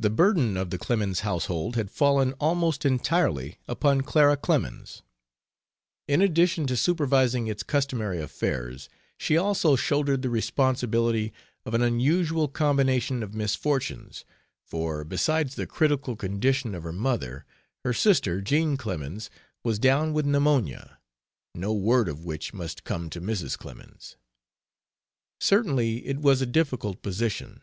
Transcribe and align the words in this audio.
The 0.00 0.10
burden 0.10 0.56
of 0.56 0.70
the 0.70 0.78
Clemens 0.78 1.20
household 1.20 1.76
had 1.76 1.92
fallen 1.92 2.32
almost 2.40 2.84
entirely 2.84 3.56
upon 3.68 4.00
Clara 4.00 4.36
Clemens. 4.36 5.02
In 6.08 6.20
addition 6.20 6.66
to 6.66 6.76
supervising 6.76 7.46
its 7.46 7.62
customary 7.62 8.20
affairs, 8.20 8.88
she 9.16 9.36
also 9.36 9.76
shouldered 9.76 10.22
the 10.22 10.28
responsibility 10.28 11.32
of 11.64 11.72
an 11.72 11.82
unusual 11.82 12.48
combination 12.48 13.22
of 13.22 13.32
misfortunes, 13.32 14.24
for 14.64 15.04
besides 15.04 15.54
the 15.54 15.68
critical 15.68 16.16
condition 16.16 16.74
of 16.74 16.82
her 16.82 16.92
mother, 16.92 17.44
her 17.84 17.92
sister, 17.92 18.40
Jean 18.40 18.76
Clemens, 18.76 19.30
was 19.62 19.78
down 19.78 20.12
with 20.12 20.26
pneumonia, 20.26 20.98
no 21.54 21.72
word 21.72 22.08
of 22.08 22.24
which 22.24 22.52
must 22.52 22.82
come 22.82 23.08
to 23.10 23.20
Mrs. 23.20 23.56
Clemens. 23.56 24.16
Certainly 25.38 26.06
it 26.08 26.18
was 26.18 26.42
a 26.42 26.44
difficult 26.44 27.02
position. 27.02 27.60